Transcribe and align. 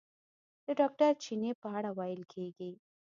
د 0.65 0.67
ډاکټر 0.79 1.11
چیني 1.23 1.51
په 1.61 1.67
اړه 1.77 1.89
ویل 1.97 2.21
کېږي. 2.33 2.71